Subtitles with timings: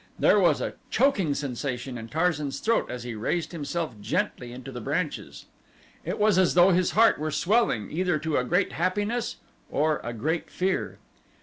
[0.17, 4.81] There was a choking sensation in Tarzan's throat as he raised himself gently into the
[4.81, 5.45] branches.
[6.03, 9.35] It was as though his heart were swelling either to a great happiness
[9.69, 10.97] or a great fear.